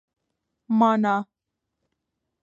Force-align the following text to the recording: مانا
مانا 0.79 1.15